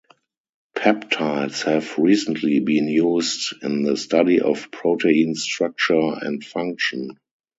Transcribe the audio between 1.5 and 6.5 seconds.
have recently been used in the study of protein structure and